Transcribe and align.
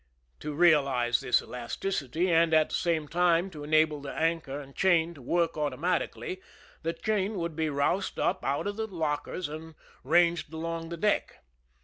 To 0.39 0.55
realize 0.55 1.19
this 1.19 1.43
elasticity, 1.43 2.31
and 2.31 2.55
at 2.55 2.69
the 2.69 2.75
same 2.75 3.07
time 3.07 3.51
to 3.51 3.63
enable 3.63 4.01
the 4.01 4.11
anchor 4.11 4.59
and 4.59 4.75
chain 4.75 5.13
to 5.13 5.21
work 5.21 5.55
automatically, 5.55 6.41
the 6.81 6.93
chain 6.93 7.35
would 7.37 7.55
be 7.55 7.69
roused 7.69 8.17
up 8.17 8.43
out 8.43 8.65
of 8.65 8.77
the 8.77 8.87
lockers 8.87 9.47
and 9.47 9.75
ranged 10.03 10.51
along 10.51 10.89
the 10.89 10.97
deck. 10.97 11.43